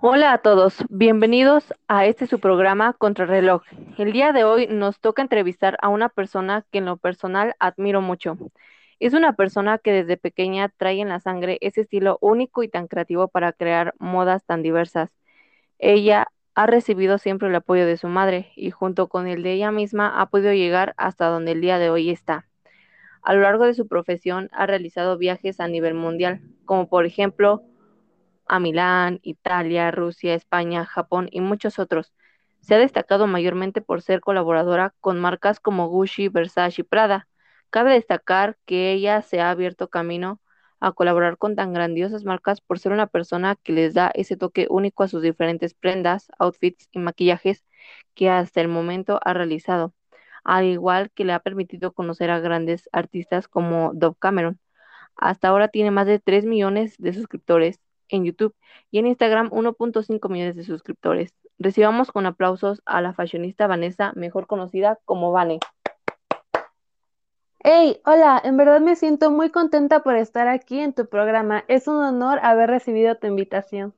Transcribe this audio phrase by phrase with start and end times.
[0.00, 3.62] Hola a todos, bienvenidos a este su programa Contrarreloj.
[3.98, 8.00] El día de hoy nos toca entrevistar a una persona que en lo personal admiro
[8.00, 8.38] mucho.
[9.00, 12.86] Es una persona que desde pequeña trae en la sangre ese estilo único y tan
[12.86, 15.10] creativo para crear modas tan diversas.
[15.78, 16.28] Ella
[16.58, 20.20] ha recibido siempre el apoyo de su madre y junto con el de ella misma
[20.20, 22.48] ha podido llegar hasta donde el día de hoy está.
[23.22, 27.62] A lo largo de su profesión ha realizado viajes a nivel mundial, como por ejemplo
[28.48, 32.12] a Milán, Italia, Rusia, España, Japón y muchos otros.
[32.58, 37.28] Se ha destacado mayormente por ser colaboradora con marcas como Gucci, Versace y Prada.
[37.70, 40.40] Cabe destacar que ella se ha abierto camino
[40.80, 44.66] a colaborar con tan grandiosas marcas por ser una persona que les da ese toque
[44.70, 47.64] único a sus diferentes prendas, outfits y maquillajes
[48.14, 49.94] que hasta el momento ha realizado,
[50.44, 54.60] al igual que le ha permitido conocer a grandes artistas como Dove Cameron.
[55.16, 58.54] Hasta ahora tiene más de 3 millones de suscriptores en YouTube
[58.90, 61.34] y en Instagram 1.5 millones de suscriptores.
[61.58, 65.58] Recibamos con aplausos a la fashionista Vanessa, mejor conocida como Vane.
[67.62, 71.64] Hey, hola, en verdad me siento muy contenta por estar aquí en tu programa.
[71.68, 73.94] Es un honor haber recibido tu invitación.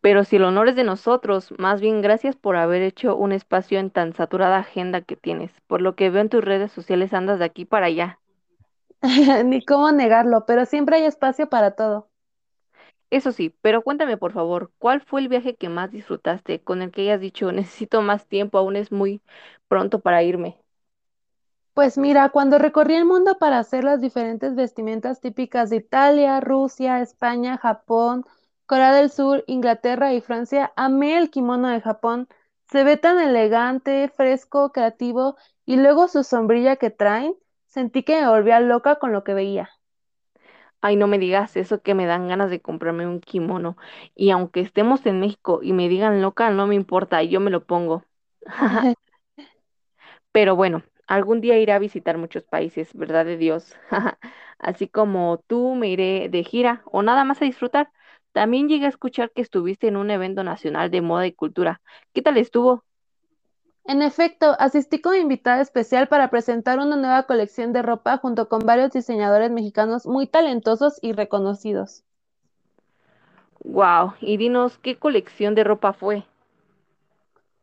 [0.00, 3.80] Pero si el honor es de nosotros, más bien gracias por haber hecho un espacio
[3.80, 5.50] en tan saturada agenda que tienes.
[5.66, 8.20] Por lo que veo en tus redes sociales andas de aquí para allá.
[9.44, 12.10] Ni cómo negarlo, pero siempre hay espacio para todo.
[13.10, 16.90] Eso sí, pero cuéntame por favor, ¿cuál fue el viaje que más disfrutaste, con el
[16.90, 19.22] que hayas dicho necesito más tiempo, aún es muy
[19.68, 20.58] pronto para irme?
[21.74, 27.00] Pues mira, cuando recorrí el mundo para hacer las diferentes vestimentas típicas de Italia, Rusia,
[27.00, 28.24] España, Japón,
[28.66, 32.28] Corea del Sur, Inglaterra y Francia, amé el kimono de Japón.
[32.70, 37.34] Se ve tan elegante, fresco, creativo y luego su sombrilla que traen,
[37.66, 39.70] sentí que me volvía loca con lo que veía.
[40.80, 43.76] Ay, no me digas eso que me dan ganas de comprarme un kimono.
[44.14, 47.64] Y aunque estemos en México y me digan loca, no me importa, yo me lo
[47.66, 48.04] pongo.
[50.32, 53.74] Pero bueno, algún día iré a visitar muchos países, ¿verdad de Dios?
[54.58, 57.90] Así como tú me iré de gira o nada más a disfrutar.
[58.32, 61.80] También llegué a escuchar que estuviste en un evento nacional de moda y cultura.
[62.12, 62.84] ¿Qué tal estuvo?
[63.86, 68.60] En efecto, asistí como invitada especial para presentar una nueva colección de ropa junto con
[68.60, 72.02] varios diseñadores mexicanos muy talentosos y reconocidos.
[73.64, 76.24] Wow, y dinos, ¿qué colección de ropa fue?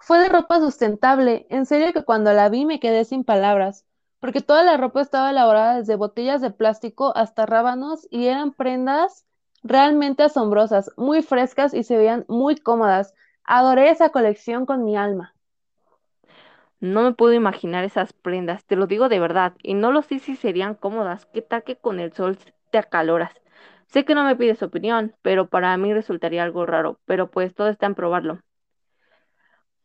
[0.01, 3.85] Fue de ropa sustentable, en serio que cuando la vi me quedé sin palabras,
[4.19, 9.25] porque toda la ropa estaba elaborada desde botellas de plástico hasta rábanos y eran prendas
[9.61, 13.13] realmente asombrosas, muy frescas y se veían muy cómodas.
[13.43, 15.35] Adoré esa colección con mi alma.
[16.79, 20.17] No me puedo imaginar esas prendas, te lo digo de verdad, y no lo sé
[20.17, 21.27] si serían cómodas.
[21.27, 22.39] ¿Qué tal que con el sol
[22.71, 23.33] te acaloras?
[23.85, 27.69] Sé que no me pides opinión, pero para mí resultaría algo raro, pero pues todo
[27.69, 28.39] está en probarlo.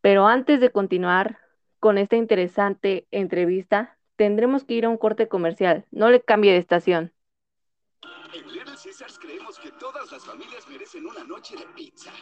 [0.07, 1.41] Pero antes de continuar
[1.81, 5.85] con esta interesante entrevista, tendremos que ir a un corte comercial.
[5.91, 7.13] No le cambie de estación.
[8.33, 12.13] En Little Caesars creemos que todas las familias merecen una noche de pizza.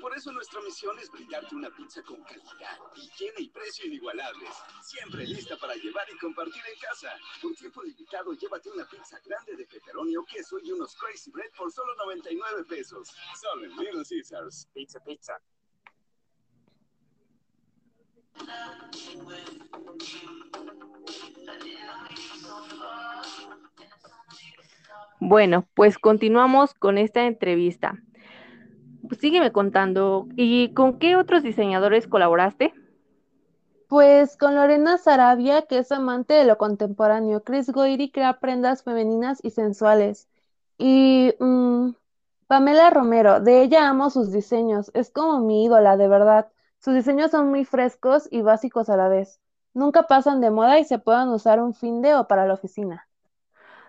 [0.00, 4.48] Por eso nuestra misión es brindarte una pizza con calidad, higiene y precio inigualables.
[4.82, 7.10] Siempre lista para llevar y compartir en casa.
[7.42, 11.50] Por tiempo limitado, llévate una pizza grande de pepperoni o queso y unos crazy bread
[11.58, 13.14] por solo 99 pesos.
[13.38, 14.66] Solo en Little Caesars.
[14.72, 15.38] Pizza, pizza.
[25.20, 27.98] Bueno, pues continuamos con esta entrevista.
[29.18, 32.74] Sígueme contando, ¿y con qué otros diseñadores colaboraste?
[33.88, 37.42] Pues con Lorena Sarabia, que es amante de lo contemporáneo.
[37.42, 40.28] Chris Goiri crea prendas femeninas y sensuales.
[40.78, 41.90] Y mm,
[42.46, 44.90] Pamela Romero, de ella amo sus diseños.
[44.94, 46.48] Es como mi ídola, de verdad.
[46.84, 49.40] Sus diseños son muy frescos y básicos a la vez.
[49.72, 53.08] Nunca pasan de moda y se pueden usar un fin de o para la oficina.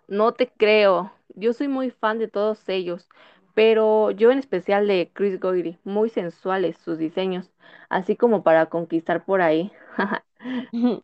[0.08, 1.12] No te creo.
[1.36, 3.10] Yo soy muy fan de todos ellos,
[3.54, 7.52] pero yo en especial de Chris Goyri, muy sensuales sus diseños,
[7.90, 9.74] así como para conquistar por ahí.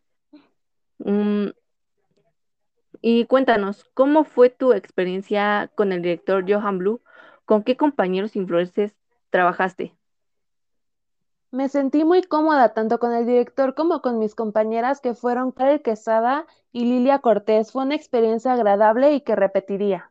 [1.04, 1.50] Mm,
[3.02, 7.02] y cuéntanos, ¿cómo fue tu experiencia con el director Johan Blue?
[7.44, 8.94] ¿Con qué compañeros influencers
[9.30, 9.94] trabajaste?
[11.52, 15.80] Me sentí muy cómoda tanto con el director como con mis compañeras que fueron Karel
[15.80, 17.70] Quesada y Lilia Cortés.
[17.70, 20.10] Fue una experiencia agradable y que repetiría.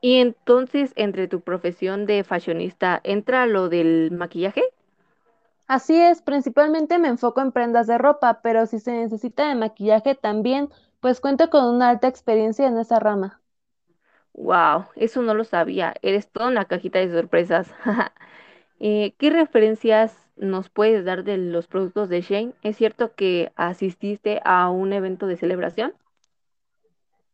[0.00, 4.62] Y entonces, entre tu profesión de fashionista, ¿entra lo del maquillaje?
[5.66, 10.14] Así es, principalmente me enfoco en prendas de ropa, pero si se necesita de maquillaje
[10.14, 13.42] también, pues cuento con una alta experiencia en esa rama.
[14.34, 15.94] Wow, eso no lo sabía.
[16.02, 17.72] Eres toda una cajita de sorpresas.
[18.80, 22.54] Eh, ¿qué referencias nos puedes dar de los productos de Shane?
[22.62, 25.94] ¿Es cierto que asististe a un evento de celebración?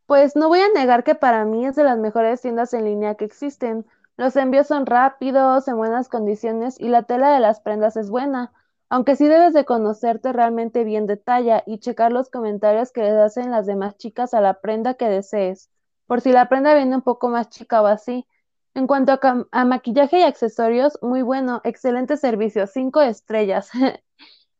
[0.06, 3.14] Pues no voy a negar que para mí es de las mejores tiendas en línea
[3.14, 3.86] que existen.
[4.16, 8.52] Los envíos son rápidos, en buenas condiciones y la tela de las prendas es buena,
[8.88, 13.14] aunque sí debes de conocerte realmente bien de talla y checar los comentarios que les
[13.14, 15.70] hacen las demás chicas a la prenda que desees,
[16.06, 18.26] por si la prenda viene un poco más chica o así.
[18.74, 19.18] En cuanto
[19.50, 23.70] a, maquillaje y accesorios, muy bueno, excelente servicio, cinco estrellas.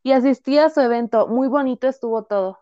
[0.02, 2.58] Y asistí a su evento, muy bonito estuvo todo.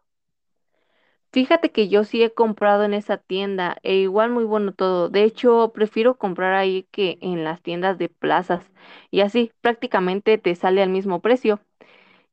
[1.30, 5.08] Fíjate que yo sí he comprado en esa tienda e igual muy bueno todo.
[5.08, 8.72] De hecho, prefiero comprar ahí que en las tiendas de plazas
[9.12, 11.60] y así prácticamente te sale al mismo precio.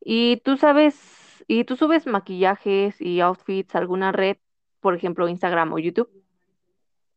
[0.02, 4.38] Y tú sabes, y tú subes maquillajes y outfits a alguna red,
[4.80, 6.10] por ejemplo, Instagram o YouTube.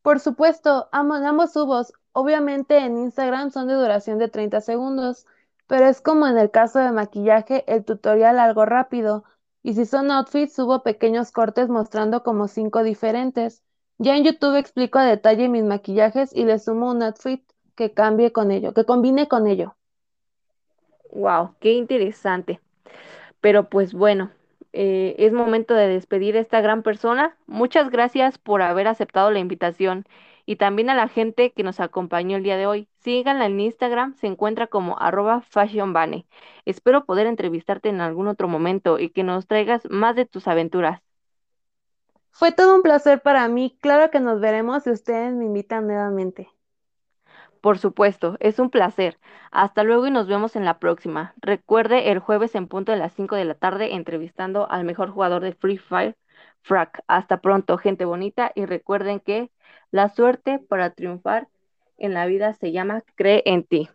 [0.02, 1.92] Por supuesto, amo, ambos subos.
[2.12, 5.26] Obviamente en Instagram son de duración de 30 segundos,
[5.66, 9.24] pero es como en el caso de maquillaje, el tutorial algo rápido.
[9.62, 13.62] Y si son outfits, subo pequeños cortes mostrando como cinco diferentes.
[13.98, 17.42] Ya en YouTube explico a detalle mis maquillajes y le sumo un outfit
[17.74, 19.76] que cambie con ello, que combine con ello.
[21.12, 22.60] Wow, qué interesante.
[23.40, 24.30] Pero pues bueno,
[24.72, 27.36] eh, es momento de despedir a esta gran persona.
[27.46, 30.06] Muchas gracias por haber aceptado la invitación
[30.46, 32.88] y también a la gente que nos acompañó el día de hoy.
[33.00, 36.26] Síganla en Instagram, se encuentra como arroba fashionbane.
[36.64, 41.02] Espero poder entrevistarte en algún otro momento y que nos traigas más de tus aventuras.
[42.30, 43.76] Fue todo un placer para mí.
[43.82, 46.48] Claro que nos veremos si ustedes me invitan nuevamente.
[47.60, 49.18] Por supuesto, es un placer.
[49.50, 51.34] Hasta luego y nos vemos en la próxima.
[51.40, 55.42] Recuerde el jueves en punto de las 5 de la tarde entrevistando al mejor jugador
[55.42, 56.16] de Free Fire,
[56.62, 57.02] Frack.
[57.06, 59.50] Hasta pronto, gente bonita, y recuerden que
[59.90, 61.48] la suerte para triunfar
[61.96, 63.88] en la vida se llama cree en ti.